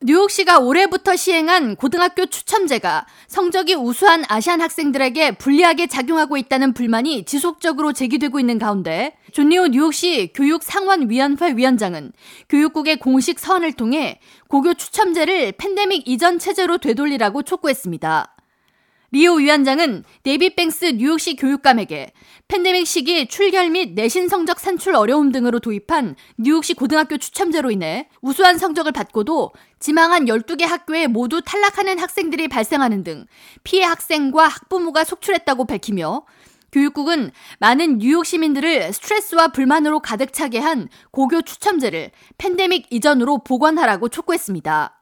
[0.00, 8.38] 뉴욕시가 올해부터 시행한 고등학교 추첨제가 성적이 우수한 아시안 학생들에게 불리하게 작용하고 있다는 불만이 지속적으로 제기되고
[8.38, 12.12] 있는 가운데 존리오 뉴욕시 교육상원위원회 위원장은
[12.48, 18.36] 교육국에 공식 서한을 통해 고교 추첨제를 팬데믹 이전 체제로 되돌리라고 촉구했습니다.
[19.10, 22.12] 리오 위원장은 데이비드 뱅크스 뉴욕시 교육감에게
[22.46, 28.58] 팬데믹 시기 출결 및 내신 성적 산출 어려움 등으로 도입한 뉴욕시 고등학교 추첨제로 인해 우수한
[28.58, 33.24] 성적을 받고도 지망한 12개 학교에 모두 탈락하는 학생들이 발생하는 등
[33.64, 36.26] 피해 학생과 학부모가 속출했다고 밝히며
[36.70, 37.30] 교육국은
[37.60, 44.97] 많은 뉴욕 시민들을 스트레스와 불만으로 가득 차게 한 고교 추첨제를 팬데믹 이전으로 복원하라고 촉구했습니다.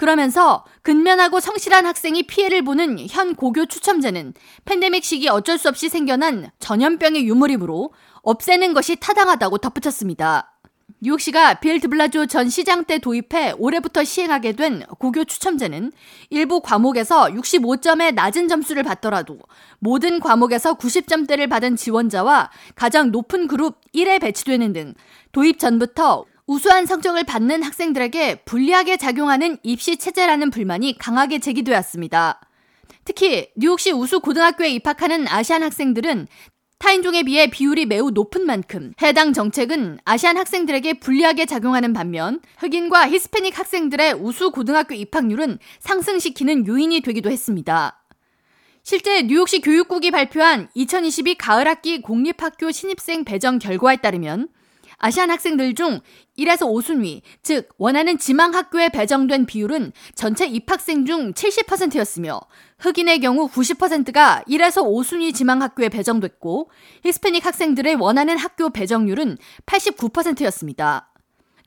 [0.00, 4.32] 그러면서 근면하고 성실한 학생이 피해를 보는 현 고교 추첨제는
[4.64, 10.56] 팬데믹 시기 어쩔 수 없이 생겨난 전염병의 유물이므로 없애는 것이 타당하다고 덧붙였습니다.
[11.02, 15.92] 뉴욕시가 빌 드블라조 전 시장 때 도입해 올해부터 시행하게 된 고교 추첨제는
[16.30, 19.38] 일부 과목에서 65점의 낮은 점수를 받더라도
[19.80, 24.94] 모든 과목에서 90점대를 받은 지원자와 가장 높은 그룹 1에 배치되는 등
[25.32, 32.40] 도입 전부터 우수한 성적을 받는 학생들에게 불리하게 작용하는 입시 체제라는 불만이 강하게 제기되었습니다.
[33.04, 36.26] 특히 뉴욕시 우수 고등학교에 입학하는 아시안 학생들은
[36.78, 43.56] 타인종에 비해 비율이 매우 높은 만큼 해당 정책은 아시안 학생들에게 불리하게 작용하는 반면 흑인과 히스패닉
[43.56, 48.02] 학생들의 우수 고등학교 입학률은 상승시키는 요인이 되기도 했습니다.
[48.82, 54.48] 실제 뉴욕시 교육국이 발표한 2022 가을 학기 공립학교 신입생 배정 결과에 따르면
[55.00, 56.00] 아시안 학생들 중
[56.38, 62.40] 1에서 5순위, 즉 원하는 지망 학교에 배정된 비율은 전체 입학생 중 70%였으며
[62.78, 66.70] 흑인의 경우 90%가 1에서 5순위 지망 학교에 배정됐고
[67.04, 71.09] 히스패닉 학생들의 원하는 학교 배정률은 89%였습니다.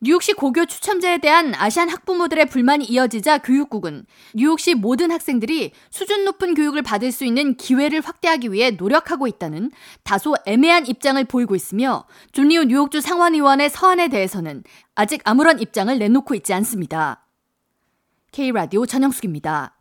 [0.06, 6.82] 뉴욕시 고교 추첨제에 대한 아시안 학부모들의 불만이 이어지자 교육국은 뉴욕시 모든 학생들이 수준 높은 교육을
[6.82, 9.72] 받을 수 있는 기회를 확대하기 위해 노력하고 있다는
[10.04, 16.54] 다소 애매한 입장을 보이고 있으며 존리오 뉴욕주 상원의원의 서한에 대해서는 아직 아무런 입장을 내놓고 있지
[16.54, 17.26] 않습니다.
[18.34, 19.73] K라디오 전영숙입니다.